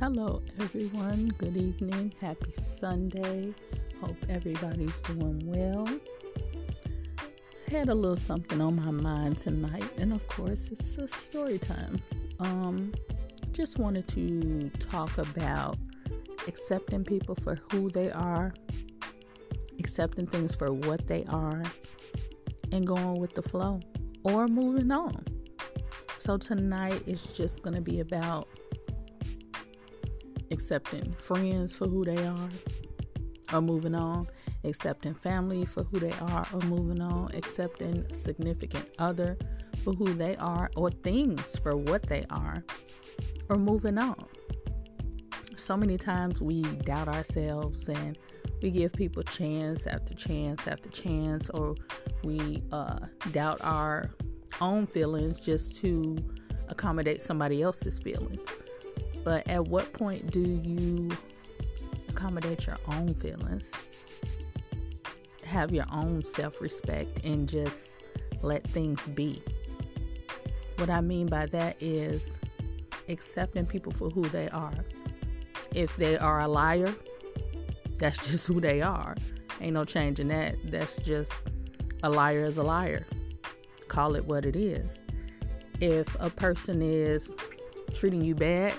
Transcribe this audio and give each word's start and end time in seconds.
Hello, 0.00 0.40
everyone. 0.60 1.34
Good 1.38 1.56
evening. 1.56 2.14
Happy 2.20 2.52
Sunday. 2.52 3.52
Hope 4.00 4.16
everybody's 4.28 5.00
doing 5.00 5.42
well. 5.44 5.88
I 7.66 7.70
had 7.70 7.88
a 7.88 7.94
little 7.96 8.16
something 8.16 8.60
on 8.60 8.76
my 8.76 8.92
mind 8.92 9.38
tonight, 9.38 9.90
and 9.98 10.12
of 10.12 10.24
course, 10.28 10.68
it's 10.70 10.98
a 10.98 11.08
story 11.08 11.58
time. 11.58 12.00
Um, 12.38 12.94
just 13.50 13.80
wanted 13.80 14.06
to 14.08 14.70
talk 14.78 15.18
about 15.18 15.76
accepting 16.46 17.02
people 17.02 17.34
for 17.34 17.58
who 17.72 17.90
they 17.90 18.12
are, 18.12 18.54
accepting 19.80 20.28
things 20.28 20.54
for 20.54 20.72
what 20.72 21.08
they 21.08 21.24
are, 21.24 21.64
and 22.70 22.86
going 22.86 23.18
with 23.18 23.34
the 23.34 23.42
flow 23.42 23.80
or 24.22 24.46
moving 24.46 24.92
on. 24.92 25.24
So, 26.20 26.36
tonight 26.36 27.02
is 27.08 27.24
just 27.24 27.62
going 27.62 27.74
to 27.74 27.82
be 27.82 27.98
about 27.98 28.46
accepting 30.58 31.12
friends 31.12 31.72
for 31.72 31.86
who 31.86 32.04
they 32.04 32.26
are 32.26 32.50
or 33.52 33.60
moving 33.62 33.94
on, 33.94 34.26
accepting 34.64 35.14
family 35.14 35.64
for 35.64 35.84
who 35.84 36.00
they 36.00 36.10
are 36.20 36.44
or 36.52 36.60
moving 36.62 37.00
on, 37.00 37.30
accepting 37.34 38.04
significant 38.12 38.84
other 38.98 39.38
for 39.84 39.92
who 39.92 40.12
they 40.14 40.34
are 40.38 40.68
or 40.74 40.90
things 40.90 41.60
for 41.60 41.76
what 41.76 42.02
they 42.08 42.24
are 42.30 42.64
or 43.48 43.56
moving 43.56 43.98
on. 43.98 44.16
So 45.54 45.76
many 45.76 45.96
times 45.96 46.42
we 46.42 46.62
doubt 46.62 47.06
ourselves 47.06 47.88
and 47.88 48.18
we 48.60 48.72
give 48.72 48.92
people 48.94 49.22
chance 49.22 49.86
after 49.86 50.12
chance 50.14 50.66
after 50.66 50.88
chance, 50.88 51.48
or 51.50 51.76
we 52.24 52.64
uh, 52.72 52.98
doubt 53.30 53.60
our 53.62 54.10
own 54.60 54.88
feelings 54.88 55.38
just 55.38 55.76
to 55.82 56.16
accommodate 56.68 57.22
somebody 57.22 57.62
else's 57.62 58.00
feelings. 58.00 58.67
But 59.24 59.48
at 59.48 59.68
what 59.68 59.92
point 59.92 60.30
do 60.30 60.40
you 60.40 61.10
accommodate 62.08 62.66
your 62.66 62.78
own 62.88 63.14
feelings? 63.14 63.70
Have 65.44 65.72
your 65.72 65.86
own 65.90 66.24
self 66.24 66.60
respect 66.60 67.24
and 67.24 67.48
just 67.48 67.98
let 68.42 68.64
things 68.68 69.00
be. 69.08 69.42
What 70.76 70.90
I 70.90 71.00
mean 71.00 71.26
by 71.26 71.46
that 71.46 71.76
is 71.80 72.36
accepting 73.08 73.66
people 73.66 73.92
for 73.92 74.10
who 74.10 74.22
they 74.28 74.48
are. 74.50 74.84
If 75.74 75.96
they 75.96 76.16
are 76.16 76.40
a 76.40 76.48
liar, 76.48 76.94
that's 77.98 78.18
just 78.30 78.46
who 78.46 78.60
they 78.60 78.80
are. 78.80 79.16
Ain't 79.60 79.74
no 79.74 79.84
changing 79.84 80.28
that. 80.28 80.56
That's 80.64 81.00
just 81.00 81.32
a 82.02 82.10
liar 82.10 82.44
is 82.44 82.58
a 82.58 82.62
liar. 82.62 83.06
Call 83.88 84.14
it 84.14 84.24
what 84.24 84.44
it 84.44 84.54
is. 84.54 85.00
If 85.80 86.14
a 86.20 86.30
person 86.30 86.82
is 86.82 87.32
treating 87.94 88.22
you 88.22 88.34
bad, 88.34 88.74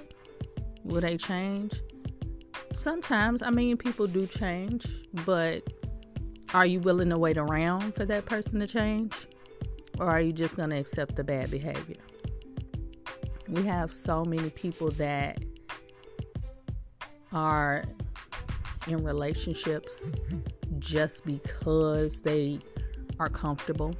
Will 0.83 1.01
they 1.01 1.17
change? 1.17 1.73
Sometimes, 2.77 3.41
I 3.41 3.49
mean, 3.49 3.77
people 3.77 4.07
do 4.07 4.25
change, 4.25 4.87
but 5.25 5.63
are 6.53 6.65
you 6.65 6.79
willing 6.79 7.09
to 7.09 7.17
wait 7.17 7.37
around 7.37 7.93
for 7.93 8.05
that 8.05 8.25
person 8.25 8.59
to 8.59 8.67
change? 8.67 9.13
Or 9.99 10.07
are 10.07 10.21
you 10.21 10.31
just 10.31 10.55
going 10.55 10.69
to 10.69 10.77
accept 10.77 11.15
the 11.15 11.23
bad 11.23 11.51
behavior? 11.51 11.97
We 13.47 13.63
have 13.63 13.91
so 13.91 14.23
many 14.23 14.49
people 14.51 14.91
that 14.91 15.43
are 17.33 17.83
in 18.87 19.03
relationships 19.03 20.13
just 20.79 21.25
because 21.25 22.21
they 22.21 22.59
are 23.19 23.29
comfortable 23.29 23.93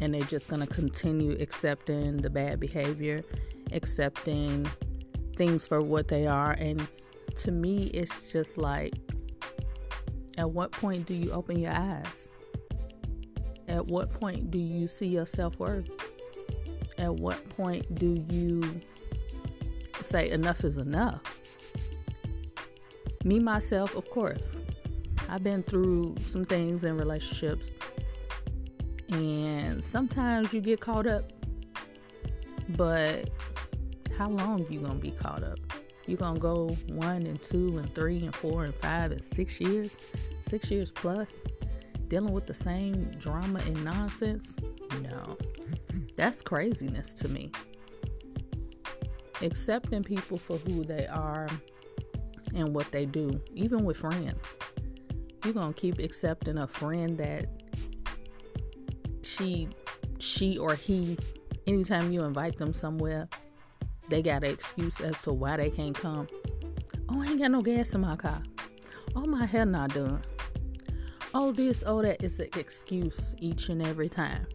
and 0.00 0.14
they're 0.14 0.22
just 0.22 0.48
going 0.48 0.60
to 0.60 0.66
continue 0.66 1.36
accepting 1.40 2.16
the 2.16 2.30
bad 2.30 2.58
behavior, 2.58 3.22
accepting 3.72 4.66
things 5.40 5.66
for 5.66 5.80
what 5.80 6.06
they 6.06 6.26
are. 6.26 6.50
And 6.52 6.86
to 7.36 7.50
me, 7.50 7.84
it's 7.94 8.30
just 8.30 8.58
like, 8.58 8.92
at 10.36 10.50
what 10.50 10.70
point 10.70 11.06
do 11.06 11.14
you 11.14 11.30
open 11.32 11.58
your 11.58 11.72
eyes? 11.72 12.28
At 13.66 13.86
what 13.86 14.12
point 14.12 14.50
do 14.50 14.58
you 14.58 14.86
see 14.86 15.06
your 15.06 15.24
self 15.24 15.58
worth? 15.58 15.88
At 16.98 17.14
what 17.14 17.48
point 17.48 17.94
do 17.94 18.22
you 18.28 18.82
say 20.02 20.28
enough 20.28 20.62
is 20.62 20.76
enough? 20.76 21.22
Me, 23.24 23.38
myself, 23.38 23.94
of 23.96 24.10
course, 24.10 24.58
I've 25.30 25.42
been 25.42 25.62
through 25.62 26.16
some 26.20 26.44
things 26.44 26.84
in 26.84 26.98
relationships, 26.98 27.70
and 29.08 29.82
sometimes 29.82 30.52
you 30.52 30.60
get 30.60 30.80
caught 30.80 31.06
up, 31.06 31.32
but 32.76 33.30
how 34.20 34.28
long 34.28 34.66
you 34.68 34.80
gonna 34.80 34.96
be 34.96 35.12
caught 35.12 35.42
up? 35.42 35.58
You 36.06 36.18
gonna 36.18 36.38
go 36.38 36.76
one 36.88 37.26
and 37.26 37.40
two 37.40 37.78
and 37.78 37.94
three 37.94 38.22
and 38.22 38.34
four 38.34 38.66
and 38.66 38.74
five 38.74 39.12
and 39.12 39.22
six 39.22 39.58
years, 39.58 39.96
six 40.46 40.70
years 40.70 40.92
plus, 40.92 41.32
dealing 42.08 42.34
with 42.34 42.46
the 42.46 42.52
same 42.52 43.12
drama 43.16 43.60
and 43.60 43.82
nonsense? 43.82 44.54
No, 45.00 45.38
that's 46.18 46.42
craziness 46.42 47.14
to 47.14 47.28
me. 47.28 47.50
Accepting 49.40 50.02
people 50.02 50.36
for 50.36 50.58
who 50.58 50.84
they 50.84 51.06
are 51.06 51.48
and 52.54 52.74
what 52.74 52.92
they 52.92 53.06
do, 53.06 53.40
even 53.54 53.86
with 53.86 53.96
friends. 53.96 54.46
You're 55.46 55.54
gonna 55.54 55.72
keep 55.72 55.98
accepting 55.98 56.58
a 56.58 56.66
friend 56.66 57.16
that 57.16 57.46
she 59.22 59.70
she 60.18 60.58
or 60.58 60.74
he 60.74 61.16
anytime 61.66 62.12
you 62.12 62.24
invite 62.24 62.58
them 62.58 62.74
somewhere 62.74 63.26
they 64.10 64.22
got 64.22 64.44
an 64.44 64.50
excuse 64.50 65.00
as 65.00 65.16
to 65.22 65.32
why 65.32 65.56
they 65.56 65.70
can't 65.70 65.94
come. 65.94 66.26
Oh, 67.08 67.22
I 67.22 67.26
ain't 67.26 67.40
got 67.40 67.50
no 67.50 67.62
gas 67.62 67.94
in 67.94 68.02
my 68.02 68.16
car. 68.16 68.42
Oh, 69.16 69.24
my 69.24 69.46
hair 69.46 69.64
not 69.64 69.94
done. 69.94 70.22
Oh, 71.32 71.52
this, 71.52 71.84
oh, 71.86 72.02
that 72.02 72.22
is 72.22 72.40
an 72.40 72.48
excuse 72.56 73.34
each 73.38 73.68
and 73.68 73.86
every 73.86 74.08
time. 74.08 74.46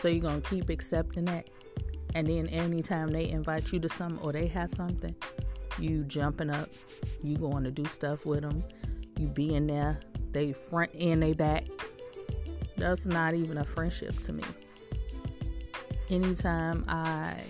So 0.00 0.08
you're 0.08 0.20
going 0.20 0.42
to 0.42 0.50
keep 0.50 0.68
accepting 0.68 1.24
that. 1.26 1.48
And 2.14 2.26
then 2.26 2.48
anytime 2.48 3.08
they 3.08 3.28
invite 3.28 3.72
you 3.72 3.78
to 3.80 3.88
something 3.88 4.18
or 4.24 4.32
they 4.32 4.48
have 4.48 4.70
something, 4.70 5.14
you 5.78 6.02
jumping 6.04 6.50
up, 6.50 6.68
you 7.22 7.36
going 7.36 7.62
to 7.64 7.70
do 7.70 7.84
stuff 7.84 8.26
with 8.26 8.42
them, 8.42 8.64
you 9.18 9.28
being 9.28 9.66
there, 9.66 10.00
they 10.32 10.52
front 10.52 10.92
and 10.94 11.22
they 11.22 11.32
back. 11.32 11.64
That's 12.76 13.06
not 13.06 13.34
even 13.34 13.58
a 13.58 13.64
friendship 13.64 14.18
to 14.22 14.32
me. 14.32 14.42
Anytime 16.08 16.84
I 16.88 17.40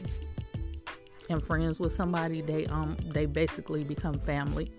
am 1.30 1.40
friends 1.40 1.80
with 1.80 1.94
somebody, 1.94 2.42
they 2.42 2.66
um 2.66 2.96
they 3.06 3.26
basically 3.26 3.84
become 3.84 4.18
family 4.18 4.70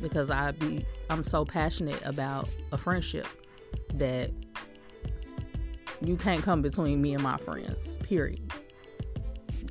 because 0.00 0.30
I 0.30 0.52
be 0.52 0.84
I'm 1.08 1.24
so 1.24 1.44
passionate 1.44 2.00
about 2.04 2.48
a 2.72 2.78
friendship 2.78 3.26
that 3.94 4.30
you 6.02 6.16
can't 6.16 6.42
come 6.42 6.62
between 6.62 7.00
me 7.00 7.14
and 7.14 7.22
my 7.22 7.36
friends. 7.36 7.98
Period. 7.98 8.52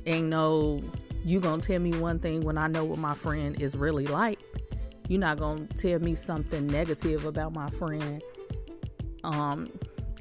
Ain't 0.06 0.28
no 0.28 0.82
you 1.24 1.40
gonna 1.40 1.62
tell 1.62 1.78
me 1.78 1.92
one 1.98 2.18
thing 2.18 2.40
when 2.40 2.56
I 2.56 2.66
know 2.66 2.84
what 2.84 2.98
my 2.98 3.14
friend 3.14 3.60
is 3.60 3.76
really 3.76 4.06
like. 4.06 4.40
You're 5.08 5.20
not 5.20 5.38
gonna 5.38 5.66
tell 5.66 5.98
me 5.98 6.14
something 6.14 6.66
negative 6.66 7.24
about 7.24 7.52
my 7.52 7.68
friend. 7.70 8.22
Um, 9.24 9.70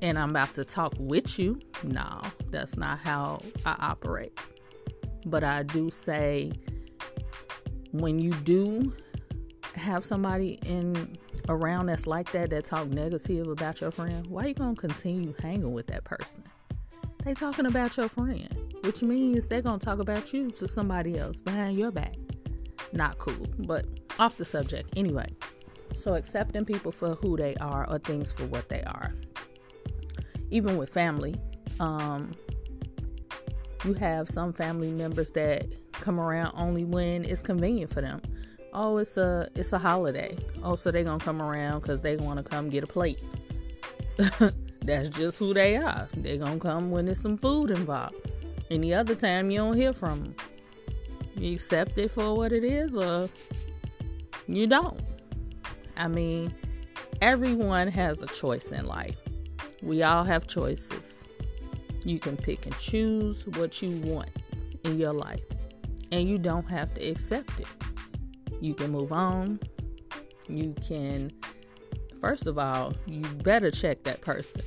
and 0.01 0.17
I'm 0.17 0.31
about 0.31 0.53
to 0.55 0.65
talk 0.65 0.93
with 0.97 1.37
you. 1.39 1.59
No, 1.83 2.21
that's 2.49 2.75
not 2.75 2.99
how 2.99 3.41
I 3.65 3.75
operate. 3.79 4.37
But 5.25 5.43
I 5.43 5.63
do 5.63 5.89
say 5.89 6.51
when 7.91 8.19
you 8.19 8.31
do 8.31 8.93
have 9.75 10.03
somebody 10.03 10.59
in 10.65 11.17
around 11.47 11.87
that's 11.87 12.05
like 12.05 12.31
that 12.31 12.49
that 12.51 12.65
talk 12.65 12.87
negative 12.87 13.47
about 13.47 13.81
your 13.81 13.91
friend, 13.91 14.25
why 14.27 14.47
you 14.47 14.53
gonna 14.53 14.75
continue 14.75 15.33
hanging 15.41 15.73
with 15.73 15.87
that 15.87 16.03
person? 16.03 16.43
They 17.23 17.33
talking 17.33 17.65
about 17.65 17.97
your 17.97 18.07
friend, 18.07 18.73
which 18.83 19.01
means 19.01 19.47
they're 19.47 19.61
gonna 19.61 19.79
talk 19.79 19.99
about 19.99 20.33
you 20.33 20.51
to 20.51 20.67
somebody 20.67 21.17
else 21.17 21.41
behind 21.41 21.77
your 21.77 21.91
back. 21.91 22.15
Not 22.93 23.17
cool, 23.17 23.47
but 23.59 23.85
off 24.19 24.37
the 24.37 24.45
subject 24.45 24.93
anyway. 24.97 25.27
So 25.95 26.13
accepting 26.13 26.65
people 26.65 26.91
for 26.91 27.15
who 27.15 27.35
they 27.35 27.55
are 27.55 27.89
or 27.89 27.99
things 27.99 28.31
for 28.31 28.45
what 28.45 28.69
they 28.69 28.83
are. 28.83 29.13
Even 30.49 30.77
with 30.77 30.89
family, 30.89 31.35
um, 31.79 32.31
you 33.85 33.93
have 33.93 34.27
some 34.27 34.51
family 34.51 34.91
members 34.91 35.31
that 35.31 35.67
come 35.93 36.19
around 36.19 36.53
only 36.55 36.83
when 36.83 37.25
it's 37.25 37.41
convenient 37.41 37.91
for 37.93 38.01
them. 38.01 38.21
Oh, 38.73 38.97
it's 38.97 39.17
a 39.17 39.49
it's 39.55 39.73
a 39.73 39.79
holiday. 39.79 40.37
Oh, 40.63 40.75
so 40.75 40.91
they're 40.91 41.03
gonna 41.03 41.23
come 41.23 41.41
around 41.41 41.81
because 41.81 42.01
they 42.01 42.17
want 42.17 42.37
to 42.37 42.43
come 42.43 42.69
get 42.69 42.83
a 42.83 42.87
plate. 42.87 43.23
That's 44.81 45.09
just 45.09 45.39
who 45.39 45.53
they 45.53 45.77
are. 45.77 46.07
They're 46.15 46.37
gonna 46.37 46.59
come 46.59 46.91
when 46.91 47.05
there's 47.05 47.21
some 47.21 47.37
food 47.37 47.71
involved. 47.71 48.15
Any 48.69 48.93
other 48.93 49.15
time 49.15 49.49
you 49.49 49.59
don't 49.59 49.75
hear 49.75 49.93
from 49.93 50.23
them. 50.23 50.35
You 51.35 51.53
accept 51.53 51.97
it 51.97 52.11
for 52.11 52.35
what 52.35 52.51
it 52.51 52.63
is, 52.63 52.95
or 52.95 53.29
you 54.47 54.67
don't. 54.67 54.99
I 55.95 56.07
mean, 56.07 56.53
everyone 57.21 57.87
has 57.87 58.21
a 58.21 58.27
choice 58.27 58.71
in 58.71 58.85
life. 58.85 59.17
We 59.81 60.03
all 60.03 60.23
have 60.23 60.47
choices. 60.47 61.28
You 62.03 62.19
can 62.19 62.37
pick 62.37 62.65
and 62.65 62.77
choose 62.77 63.45
what 63.47 63.81
you 63.81 63.97
want 64.01 64.29
in 64.83 64.97
your 64.97 65.13
life, 65.13 65.43
and 66.11 66.27
you 66.27 66.37
don't 66.37 66.69
have 66.69 66.93
to 66.95 67.07
accept 67.07 67.59
it. 67.59 67.67
You 68.61 68.73
can 68.73 68.91
move 68.91 69.11
on. 69.11 69.59
You 70.47 70.73
can, 70.85 71.31
first 72.19 72.47
of 72.47 72.57
all, 72.57 72.93
you 73.05 73.21
better 73.21 73.69
check 73.69 74.03
that 74.03 74.21
person 74.21 74.63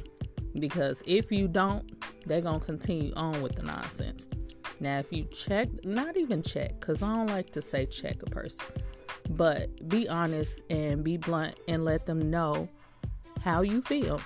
because 0.58 1.02
if 1.06 1.32
you 1.32 1.49
don't, 1.49 1.90
they're 2.26 2.40
going 2.40 2.61
to 2.61 2.67
continue 2.67 3.12
on 3.17 3.43
with 3.43 3.56
the 3.56 3.64
nonsense. 3.64 4.29
Now, 4.79 4.99
if 4.99 5.12
you 5.12 5.25
check, 5.25 5.69
not 5.84 6.17
even 6.17 6.43
check, 6.43 6.79
because 6.79 7.02
I 7.02 7.14
don't 7.14 7.26
like 7.26 7.50
to 7.50 7.62
say 7.62 7.87
check 7.87 8.23
a 8.23 8.26
person, 8.26 8.64
but 9.31 9.88
be 9.88 10.08
honest 10.08 10.62
and 10.70 11.02
be 11.02 11.17
blunt 11.17 11.58
and 11.69 11.84
let 11.84 12.06
them 12.06 12.31
know 12.31 12.69
how 13.43 13.62
you 13.62 13.81
feel. 13.81 14.20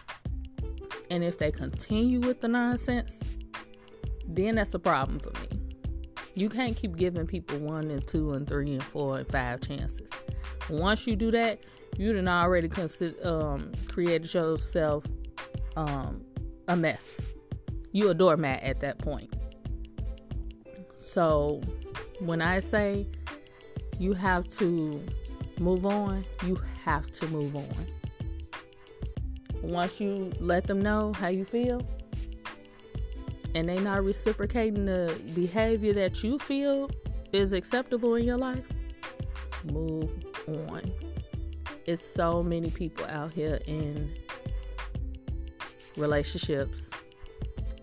And 1.10 1.22
if 1.22 1.38
they 1.38 1.52
continue 1.52 2.20
with 2.20 2.40
the 2.40 2.48
nonsense, 2.48 3.20
then 4.26 4.56
that's 4.56 4.74
a 4.74 4.78
problem 4.78 5.20
for 5.20 5.32
me. 5.40 5.60
You 6.34 6.48
can't 6.48 6.76
keep 6.76 6.96
giving 6.96 7.26
people 7.26 7.58
one 7.58 7.90
and 7.90 8.06
two 8.06 8.32
and 8.32 8.46
three 8.46 8.72
and 8.72 8.82
four 8.82 9.18
and 9.18 9.28
five 9.28 9.60
chances. 9.60 10.08
Once 10.68 11.06
you 11.06 11.16
do 11.16 11.30
that, 11.30 11.60
you 11.96 12.12
done 12.12 12.28
already 12.28 12.68
consider, 12.68 13.14
um, 13.26 13.72
created 13.88 14.32
yourself 14.32 15.04
um, 15.76 16.22
a 16.68 16.76
mess. 16.76 17.28
You 17.92 18.10
a 18.10 18.14
doormat 18.14 18.62
at 18.62 18.80
that 18.80 18.98
point. 18.98 19.32
So 20.98 21.62
when 22.20 22.42
I 22.42 22.58
say 22.58 23.06
you 23.98 24.12
have 24.12 24.48
to 24.58 25.02
move 25.58 25.86
on, 25.86 26.24
you 26.44 26.58
have 26.84 27.10
to 27.12 27.26
move 27.28 27.56
on. 27.56 27.86
Once 29.66 30.00
you 30.00 30.32
let 30.38 30.66
them 30.66 30.80
know 30.80 31.12
how 31.14 31.26
you 31.26 31.44
feel, 31.44 31.82
and 33.54 33.68
they 33.68 33.78
not 33.78 34.04
reciprocating 34.04 34.84
the 34.84 35.12
behavior 35.34 35.92
that 35.92 36.22
you 36.22 36.38
feel 36.38 36.88
is 37.32 37.52
acceptable 37.52 38.14
in 38.14 38.24
your 38.24 38.38
life, 38.38 38.64
move 39.72 40.08
on. 40.46 40.92
It's 41.84 42.02
so 42.02 42.42
many 42.42 42.70
people 42.70 43.06
out 43.06 43.32
here 43.32 43.58
in 43.66 44.14
relationships, 45.96 46.90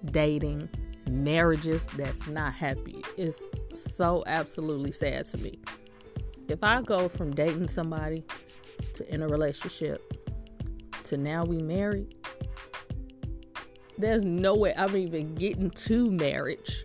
dating, 0.05 0.69
marriages 1.09 1.85
that's 1.97 2.27
not 2.27 2.53
happy. 2.53 3.03
It's 3.17 3.49
so 3.75 4.23
absolutely 4.25 4.91
sad 4.93 5.25
to 5.27 5.37
me. 5.39 5.59
If 6.47 6.63
I 6.63 6.81
go 6.81 7.09
from 7.09 7.31
dating 7.31 7.67
somebody 7.67 8.23
to 8.95 9.13
in 9.13 9.21
a 9.21 9.27
relationship 9.27 10.02
to 11.13 11.17
now 11.17 11.43
we 11.43 11.59
married, 11.59 12.15
there's 13.97 14.25
no 14.25 14.55
way 14.55 14.73
I'm 14.75 14.97
even 14.97 15.35
getting 15.35 15.69
to 15.69 16.09
marriage 16.09 16.83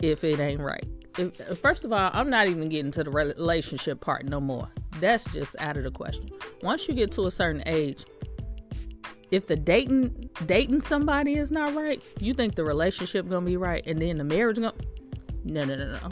if 0.00 0.24
it 0.24 0.40
ain't 0.40 0.60
right. 0.60 0.84
If, 1.16 1.36
first 1.58 1.84
of 1.84 1.92
all, 1.92 2.10
I'm 2.12 2.28
not 2.28 2.48
even 2.48 2.68
getting 2.68 2.90
to 2.92 3.04
the 3.04 3.10
relationship 3.10 4.00
part 4.00 4.26
no 4.26 4.40
more. 4.40 4.68
That's 5.00 5.24
just 5.24 5.54
out 5.60 5.76
of 5.76 5.84
the 5.84 5.90
question. 5.90 6.28
Once 6.62 6.88
you 6.88 6.94
get 6.94 7.12
to 7.12 7.26
a 7.26 7.30
certain 7.30 7.62
age, 7.66 8.04
if 9.30 9.46
the 9.46 9.56
dating 9.56 10.30
dating 10.46 10.82
somebody 10.82 11.34
is 11.34 11.50
not 11.50 11.74
right, 11.74 12.02
you 12.20 12.34
think 12.34 12.54
the 12.54 12.64
relationship 12.64 13.28
gonna 13.28 13.46
be 13.46 13.56
right, 13.56 13.86
and 13.86 14.00
then 14.00 14.18
the 14.18 14.24
marriage 14.24 14.56
gonna 14.56 14.72
no 15.44 15.64
no 15.64 15.76
no 15.76 15.92
no. 15.92 16.08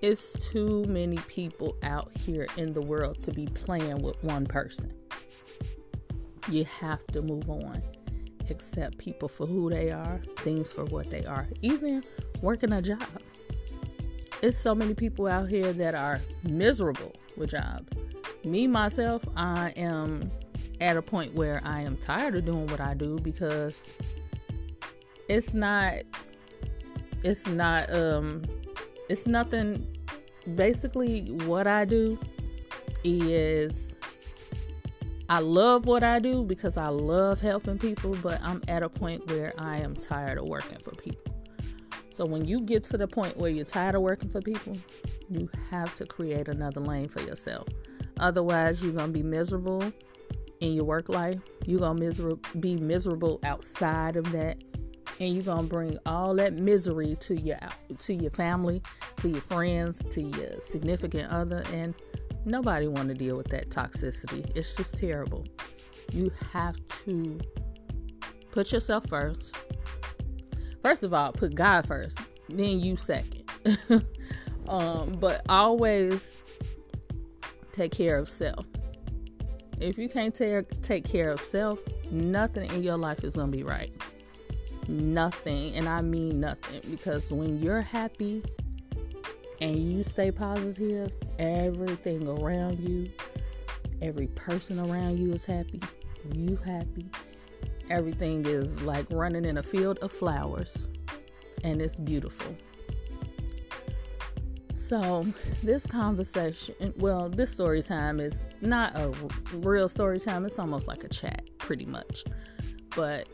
It's 0.00 0.32
too 0.50 0.84
many 0.86 1.16
people 1.16 1.76
out 1.82 2.12
here 2.16 2.46
in 2.56 2.72
the 2.72 2.82
world 2.82 3.18
to 3.24 3.32
be 3.32 3.46
playing 3.46 4.00
with 4.02 4.22
one 4.22 4.46
person. 4.46 4.92
You 6.50 6.64
have 6.64 7.06
to 7.08 7.22
move 7.22 7.48
on 7.50 7.82
accept 8.50 8.98
people 8.98 9.28
for 9.28 9.46
who 9.46 9.70
they 9.70 9.90
are, 9.90 10.20
things 10.38 10.72
for 10.72 10.84
what 10.86 11.10
they 11.10 11.24
are, 11.24 11.46
even 11.62 12.02
working 12.42 12.72
a 12.72 12.82
job. 12.82 13.02
It's 14.42 14.58
so 14.58 14.74
many 14.74 14.94
people 14.94 15.26
out 15.26 15.48
here 15.48 15.72
that 15.72 15.94
are 15.94 16.20
miserable 16.44 17.12
with 17.36 17.50
jobs. 17.50 17.88
Me 18.44 18.66
myself, 18.66 19.24
I 19.36 19.70
am 19.76 20.30
at 20.80 20.96
a 20.96 21.02
point 21.02 21.34
where 21.34 21.60
I 21.64 21.80
am 21.80 21.96
tired 21.96 22.36
of 22.36 22.44
doing 22.44 22.66
what 22.68 22.80
I 22.80 22.94
do 22.94 23.18
because 23.18 23.84
it's 25.28 25.52
not 25.52 25.94
it's 27.24 27.48
not 27.48 27.92
um 27.92 28.42
it's 29.08 29.26
nothing 29.26 29.96
basically 30.54 31.32
what 31.46 31.66
I 31.66 31.84
do 31.84 32.16
is 33.02 33.96
I 35.30 35.40
love 35.40 35.86
what 35.86 36.02
I 36.02 36.20
do 36.20 36.42
because 36.42 36.78
I 36.78 36.88
love 36.88 37.40
helping 37.40 37.78
people, 37.78 38.16
but 38.22 38.40
I'm 38.42 38.62
at 38.66 38.82
a 38.82 38.88
point 38.88 39.30
where 39.30 39.52
I 39.58 39.76
am 39.78 39.94
tired 39.94 40.38
of 40.38 40.46
working 40.46 40.78
for 40.78 40.92
people. 40.92 41.34
So 42.14 42.24
when 42.24 42.46
you 42.46 42.60
get 42.60 42.82
to 42.84 42.96
the 42.96 43.06
point 43.06 43.36
where 43.36 43.50
you're 43.50 43.66
tired 43.66 43.94
of 43.94 44.02
working 44.02 44.30
for 44.30 44.40
people, 44.40 44.76
you 45.28 45.50
have 45.70 45.94
to 45.96 46.06
create 46.06 46.48
another 46.48 46.80
lane 46.80 47.08
for 47.08 47.20
yourself. 47.20 47.68
Otherwise, 48.18 48.82
you're 48.82 48.92
going 48.92 49.12
to 49.12 49.12
be 49.12 49.22
miserable 49.22 49.92
in 50.60 50.72
your 50.72 50.84
work 50.84 51.10
life. 51.10 51.38
You're 51.66 51.80
going 51.80 51.98
to 51.98 52.38
be 52.58 52.76
miserable 52.76 53.38
outside 53.44 54.16
of 54.16 54.32
that. 54.32 54.56
And 55.20 55.34
you're 55.34 55.44
going 55.44 55.68
to 55.68 55.74
bring 55.74 55.98
all 56.06 56.34
that 56.36 56.54
misery 56.54 57.16
to 57.20 57.34
your 57.40 57.58
to 57.98 58.14
your 58.14 58.30
family, 58.30 58.82
to 59.18 59.28
your 59.28 59.40
friends, 59.40 60.02
to 60.10 60.22
your 60.22 60.60
significant 60.60 61.30
other 61.30 61.64
and 61.72 61.94
Nobody 62.48 62.88
want 62.88 63.08
to 63.08 63.14
deal 63.14 63.36
with 63.36 63.48
that 63.48 63.68
toxicity. 63.68 64.50
It's 64.56 64.72
just 64.72 64.96
terrible. 64.96 65.44
You 66.12 66.32
have 66.50 66.76
to 67.04 67.38
put 68.50 68.72
yourself 68.72 69.06
first. 69.06 69.54
First 70.82 71.02
of 71.02 71.12
all, 71.12 71.32
put 71.32 71.54
God 71.54 71.86
first, 71.86 72.18
then 72.48 72.80
you 72.80 72.96
second. 72.96 73.44
um, 74.68 75.12
but 75.20 75.42
always 75.50 76.40
take 77.72 77.92
care 77.92 78.16
of 78.16 78.30
self. 78.30 78.66
If 79.78 79.98
you 79.98 80.08
can't 80.08 80.34
take 80.34 80.80
take 80.80 81.04
care 81.04 81.30
of 81.30 81.40
self, 81.40 81.78
nothing 82.10 82.72
in 82.72 82.82
your 82.82 82.96
life 82.96 83.24
is 83.24 83.36
gonna 83.36 83.52
be 83.52 83.62
right. 83.62 83.92
Nothing, 84.88 85.74
and 85.74 85.86
I 85.86 86.00
mean 86.00 86.40
nothing, 86.40 86.80
because 86.90 87.30
when 87.30 87.62
you're 87.62 87.82
happy 87.82 88.42
and 89.60 89.92
you 89.92 90.02
stay 90.02 90.30
positive, 90.30 91.12
everything 91.38 92.26
around 92.28 92.78
you, 92.80 93.10
every 94.02 94.28
person 94.28 94.78
around 94.78 95.18
you 95.18 95.32
is 95.32 95.44
happy, 95.44 95.80
you 96.32 96.56
happy. 96.56 97.08
Everything 97.90 98.44
is 98.44 98.80
like 98.82 99.06
running 99.10 99.44
in 99.44 99.58
a 99.58 99.62
field 99.62 99.98
of 100.00 100.12
flowers, 100.12 100.88
and 101.64 101.80
it's 101.80 101.96
beautiful. 101.96 102.54
So, 104.74 105.26
this 105.62 105.86
conversation, 105.86 106.94
well, 106.96 107.28
this 107.28 107.50
story 107.50 107.82
time 107.82 108.20
is 108.20 108.46
not 108.60 108.94
a 108.94 109.12
real 109.52 109.88
story 109.88 110.20
time, 110.20 110.46
it's 110.46 110.58
almost 110.58 110.86
like 110.86 111.04
a 111.04 111.08
chat, 111.08 111.42
pretty 111.58 111.84
much. 111.84 112.24
But 112.94 113.28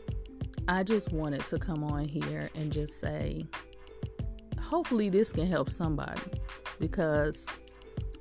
I 0.67 0.83
just 0.83 1.13
wanted 1.13 1.45
to 1.45 1.59
come 1.59 1.83
on 1.83 2.05
here 2.05 2.49
and 2.55 2.71
just 2.71 2.99
say, 2.99 3.45
hopefully 4.65 5.09
this 5.09 5.31
can 5.31 5.47
help 5.47 5.69
somebody 5.69 6.21
because 6.79 7.45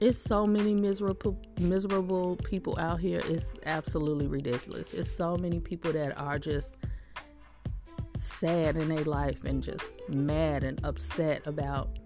it's 0.00 0.18
so 0.18 0.46
many 0.46 0.74
miserable 0.74 1.40
miserable 1.58 2.36
people 2.36 2.78
out 2.78 3.00
here. 3.00 3.20
It's 3.24 3.54
absolutely 3.64 4.26
ridiculous. 4.26 4.92
It's 4.92 5.10
so 5.10 5.36
many 5.36 5.60
people 5.60 5.92
that 5.92 6.18
are 6.18 6.38
just 6.38 6.76
sad 8.16 8.76
in 8.76 8.94
their 8.94 9.04
life 9.04 9.44
and 9.44 9.62
just 9.62 10.06
mad 10.08 10.62
and 10.64 10.80
upset 10.84 11.46
about 11.46 11.98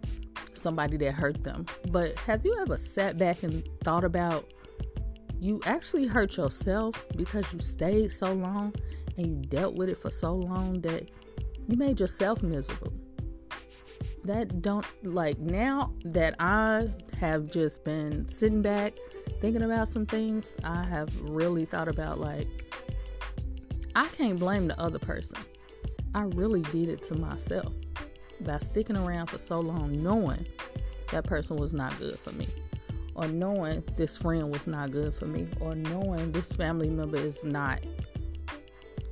somebody 0.54 0.96
that 0.98 1.12
hurt 1.12 1.42
them. 1.44 1.66
But 1.90 2.14
have 2.20 2.44
you 2.44 2.56
ever 2.60 2.76
sat 2.76 3.18
back 3.18 3.42
and 3.42 3.66
thought 3.84 4.04
about 4.04 4.52
you 5.40 5.60
actually 5.66 6.06
hurt 6.06 6.36
yourself 6.36 7.04
because 7.16 7.52
you 7.52 7.60
stayed 7.60 8.10
so 8.10 8.32
long 8.32 8.74
and 9.16 9.26
you 9.26 9.36
dealt 9.36 9.76
with 9.76 9.88
it 9.88 9.96
for 9.96 10.10
so 10.10 10.34
long 10.34 10.80
that 10.82 11.10
you 11.68 11.76
made 11.76 12.00
yourself 12.00 12.42
miserable 12.42 12.92
that 14.28 14.60
don't 14.60 14.84
like 15.02 15.38
now 15.38 15.90
that 16.04 16.36
I 16.38 16.90
have 17.18 17.50
just 17.50 17.82
been 17.82 18.28
sitting 18.28 18.60
back 18.60 18.92
thinking 19.40 19.62
about 19.62 19.88
some 19.88 20.04
things, 20.04 20.54
I 20.64 20.84
have 20.84 21.18
really 21.22 21.64
thought 21.64 21.88
about 21.88 22.20
like 22.20 22.46
I 23.96 24.06
can't 24.08 24.38
blame 24.38 24.68
the 24.68 24.78
other 24.78 24.98
person. 24.98 25.38
I 26.14 26.24
really 26.34 26.60
did 26.60 26.90
it 26.90 27.02
to 27.04 27.14
myself 27.14 27.72
by 28.42 28.58
sticking 28.58 28.98
around 28.98 29.28
for 29.28 29.38
so 29.38 29.60
long 29.60 30.02
knowing 30.02 30.46
that 31.10 31.24
person 31.24 31.56
was 31.56 31.72
not 31.72 31.98
good 31.98 32.18
for 32.18 32.32
me 32.32 32.48
or 33.14 33.26
knowing 33.28 33.82
this 33.96 34.18
friend 34.18 34.52
was 34.52 34.66
not 34.66 34.90
good 34.90 35.14
for 35.14 35.24
me 35.24 35.48
or 35.58 35.74
knowing 35.74 36.32
this 36.32 36.52
family 36.52 36.90
member 36.90 37.16
is 37.16 37.42
not 37.44 37.80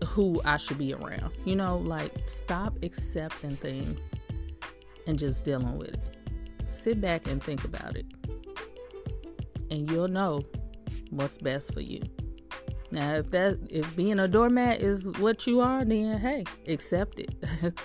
who 0.04 0.42
I 0.44 0.58
should 0.58 0.76
be 0.78 0.92
around. 0.92 1.32
You 1.46 1.56
know, 1.56 1.78
like 1.78 2.28
stop 2.28 2.74
accepting 2.82 3.56
things 3.56 3.98
and 5.06 5.18
just 5.18 5.44
dealing 5.44 5.78
with 5.78 5.88
it. 5.88 6.00
Sit 6.70 7.00
back 7.00 7.26
and 7.26 7.42
think 7.42 7.64
about 7.64 7.96
it. 7.96 8.06
And 9.70 9.90
you'll 9.90 10.08
know 10.08 10.42
what's 11.10 11.38
best 11.38 11.72
for 11.74 11.80
you. 11.80 12.02
Now, 12.92 13.14
if 13.14 13.30
that 13.30 13.58
if 13.68 13.96
being 13.96 14.20
a 14.20 14.28
doormat 14.28 14.80
is 14.80 15.10
what 15.18 15.46
you 15.46 15.60
are, 15.60 15.84
then 15.84 16.18
hey, 16.18 16.44
accept 16.68 17.18
it. 17.18 17.34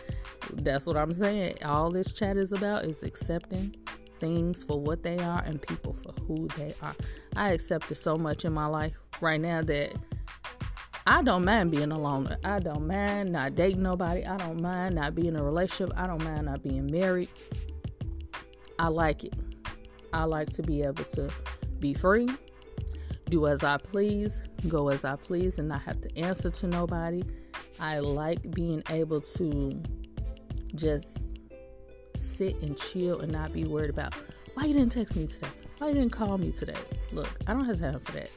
That's 0.53 0.85
what 0.85 0.97
I'm 0.97 1.13
saying. 1.13 1.55
All 1.63 1.89
this 1.89 2.11
chat 2.11 2.37
is 2.37 2.51
about 2.51 2.85
is 2.85 3.03
accepting 3.03 3.75
things 4.19 4.63
for 4.63 4.79
what 4.79 5.01
they 5.01 5.17
are 5.17 5.41
and 5.43 5.61
people 5.61 5.93
for 5.93 6.13
who 6.27 6.47
they 6.57 6.73
are. 6.81 6.95
I 7.35 7.49
accepted 7.49 7.95
so 7.95 8.17
much 8.17 8.45
in 8.45 8.53
my 8.53 8.67
life 8.67 8.93
right 9.19 9.41
now 9.41 9.63
that 9.63 9.93
I 11.07 11.23
don't 11.23 11.43
mind 11.43 11.71
being 11.71 11.91
alone. 11.91 12.35
I 12.43 12.59
don't 12.59 12.85
mind 12.85 13.31
not 13.31 13.55
dating 13.55 13.81
nobody. 13.81 14.23
I 14.23 14.37
don't 14.37 14.61
mind 14.61 14.95
not 14.95 15.15
being 15.15 15.29
in 15.29 15.35
a 15.35 15.43
relationship. 15.43 15.91
I 15.97 16.05
don't 16.05 16.23
mind 16.23 16.45
not 16.45 16.61
being 16.61 16.91
married. 16.91 17.29
I 18.77 18.87
like 18.87 19.23
it. 19.23 19.33
I 20.13 20.25
like 20.25 20.51
to 20.53 20.63
be 20.63 20.83
able 20.83 21.03
to 21.05 21.29
be 21.79 21.93
free, 21.93 22.29
do 23.29 23.47
as 23.47 23.63
I 23.63 23.77
please, 23.77 24.41
go 24.67 24.89
as 24.89 25.05
I 25.05 25.15
please, 25.15 25.57
and 25.57 25.69
not 25.69 25.81
have 25.83 26.01
to 26.01 26.17
answer 26.17 26.49
to 26.49 26.67
nobody. 26.67 27.23
I 27.79 27.99
like 27.99 28.51
being 28.51 28.83
able 28.89 29.21
to 29.21 29.81
just 30.75 31.17
sit 32.15 32.61
and 32.61 32.77
chill 32.77 33.21
and 33.21 33.31
not 33.31 33.53
be 33.53 33.63
worried 33.63 33.89
about 33.89 34.13
why 34.53 34.65
you 34.65 34.73
didn't 34.73 34.91
text 34.91 35.15
me 35.15 35.27
today, 35.27 35.47
why 35.77 35.87
you 35.87 35.93
didn't 35.95 36.11
call 36.11 36.37
me 36.37 36.51
today. 36.51 36.75
Look, 37.11 37.29
I 37.47 37.53
don't 37.53 37.65
have 37.65 37.79
time 37.79 37.99
for 37.99 38.11
that. 38.11 38.29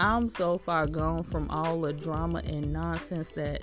I'm 0.00 0.30
so 0.30 0.58
far 0.58 0.86
gone 0.86 1.24
from 1.24 1.50
all 1.50 1.80
the 1.80 1.92
drama 1.92 2.40
and 2.44 2.72
nonsense 2.72 3.30
that 3.30 3.62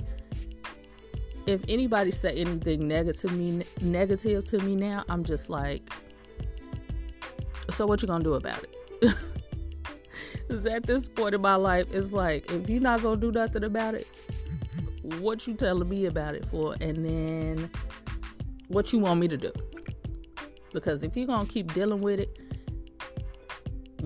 if 1.46 1.62
anybody 1.68 2.12
said 2.12 2.38
anything 2.38 2.88
negative 2.88 3.22
to 3.22 3.28
me 3.30 3.64
negative 3.82 4.46
to 4.46 4.60
me 4.60 4.76
now, 4.76 5.04
I'm 5.10 5.24
just 5.24 5.50
like, 5.50 5.90
so 7.70 7.86
what 7.86 8.02
you 8.02 8.08
gonna 8.08 8.24
do 8.24 8.34
about 8.34 8.64
it? 8.64 9.16
Is 10.50 10.66
at 10.66 10.84
this 10.84 11.08
point 11.08 11.36
in 11.36 11.42
my 11.42 11.56
life, 11.56 11.88
it's 11.92 12.14
like 12.14 12.52
if 12.52 12.70
you're 12.70 12.82
not 12.82 13.02
gonna 13.02 13.18
do 13.18 13.32
nothing 13.32 13.64
about 13.64 13.94
it, 13.94 14.08
what 15.20 15.48
you 15.48 15.54
telling 15.54 15.88
me 15.88 16.06
about 16.06 16.36
it 16.36 16.46
for, 16.46 16.76
and 16.82 17.06
then 17.06 17.70
what 18.68 18.92
you 18.92 19.00
want 19.00 19.20
me 19.20 19.28
to 19.28 19.38
do? 19.38 19.52
Because 20.74 21.04
if 21.04 21.16
you're 21.16 21.28
gonna 21.28 21.48
keep 21.48 21.74
dealing 21.74 22.02
with 22.02 22.20
it, 22.20 22.25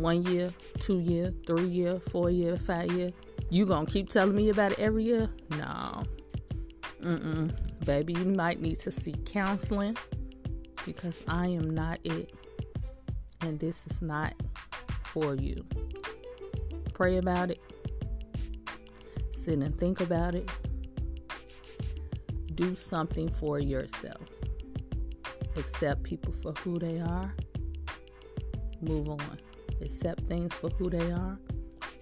one 0.01 0.23
year, 0.25 0.51
two 0.79 0.99
year, 0.99 1.33
three 1.45 1.67
year, 1.67 1.99
four 1.99 2.29
year, 2.29 2.57
five 2.57 2.91
year, 2.91 3.09
you 3.49 3.65
gonna 3.65 3.85
keep 3.85 4.09
telling 4.09 4.35
me 4.35 4.49
about 4.49 4.73
it 4.73 4.79
every 4.79 5.03
year? 5.03 5.29
No. 5.51 6.03
Mm-mm. 7.01 7.85
Baby, 7.85 8.13
you 8.13 8.25
might 8.25 8.61
need 8.61 8.79
to 8.79 8.91
seek 8.91 9.25
counseling 9.25 9.97
because 10.85 11.23
I 11.27 11.47
am 11.47 11.69
not 11.69 11.99
it. 12.03 12.33
And 13.41 13.59
this 13.59 13.87
is 13.87 14.01
not 14.01 14.33
for 15.05 15.35
you. 15.35 15.65
Pray 16.93 17.17
about 17.17 17.51
it. 17.51 17.61
Sit 19.31 19.59
and 19.59 19.77
think 19.79 20.01
about 20.01 20.35
it. 20.35 20.49
Do 22.55 22.75
something 22.75 23.29
for 23.29 23.59
yourself. 23.59 24.27
Accept 25.55 26.03
people 26.03 26.33
for 26.33 26.51
who 26.53 26.77
they 26.77 26.99
are. 26.99 27.33
Move 28.81 29.09
on 29.09 29.39
accept 29.81 30.27
things 30.27 30.53
for 30.53 30.69
who 30.69 30.89
they 30.89 31.11
are, 31.11 31.37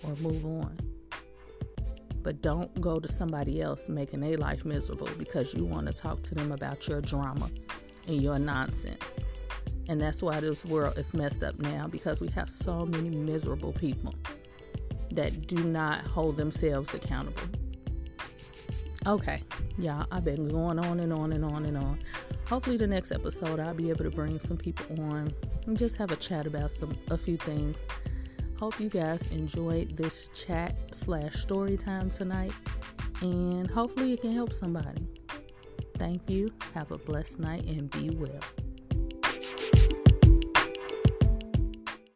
or 0.04 0.16
move 0.22 0.46
on. 0.46 0.78
But 2.24 2.42
don't 2.42 2.82
go 2.82 3.00
to 3.00 3.08
somebody 3.08 3.62
else 3.62 3.88
making 3.88 4.20
their 4.20 4.38
life 4.38 4.66
miserable 4.66 5.10
because 5.18 5.54
you 5.54 5.64
want 5.64 5.88
to 5.88 5.94
talk 5.94 6.24
to 6.24 6.36
them 6.36 6.52
about 6.52 6.88
your 6.88 7.00
drama 7.02 7.50
and 8.08 8.22
your 8.22 8.38
nonsense. 8.38 9.04
And 9.88 10.02
that's 10.02 10.22
why 10.22 10.40
this 10.40 10.66
world 10.66 10.98
is 10.98 11.14
messed 11.14 11.44
up 11.44 11.58
now 11.60 11.88
because 11.88 12.20
we 12.20 12.28
have 12.30 12.50
so 12.50 12.86
many 12.86 13.10
miserable 13.10 13.72
people 13.72 14.14
that 15.12 15.48
do 15.48 15.64
not 15.64 16.02
hold 16.02 16.36
themselves 16.36 16.94
accountable. 16.94 17.42
Okay, 19.06 19.42
y'all, 19.78 20.06
I've 20.12 20.26
been 20.26 20.50
going 20.50 20.80
on 20.80 21.00
and 21.00 21.14
on 21.14 21.32
and 21.32 21.46
on 21.46 21.66
and 21.66 21.78
on. 21.78 22.00
Hopefully, 22.48 22.78
the 22.78 22.88
next 22.88 23.12
episode, 23.12 23.60
I'll 23.60 23.74
be 23.74 23.90
able 23.90 24.06
to 24.06 24.10
bring 24.10 24.40
some 24.40 24.56
people 24.56 25.02
on 25.02 25.34
and 25.66 25.78
just 25.78 25.98
have 25.98 26.12
a 26.12 26.16
chat 26.16 26.48
about 26.48 26.72
some 26.72 26.98
a 27.12 27.18
few 27.18 27.36
things. 27.36 27.86
Hope 28.58 28.80
you 28.80 28.88
guys 28.88 29.22
enjoyed 29.32 29.98
this 29.98 30.30
chat 30.30 30.74
slash 30.92 31.36
story 31.36 31.76
time 31.76 32.10
tonight, 32.10 32.54
and 33.22 33.70
hopefully 33.70 34.14
it 34.14 34.22
can 34.22 34.32
help 34.32 34.54
somebody. 34.54 35.06
Thank 35.98 36.30
you. 36.30 36.50
Have 36.74 36.92
a 36.92 36.98
blessed 36.98 37.40
night 37.40 37.66
and 37.66 37.90
be 37.90 38.12
well. 38.12 38.40